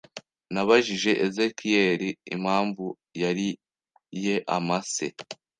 [0.53, 2.85] Nabajije Ezekiyeli impamvu
[3.21, 5.07] yariye amase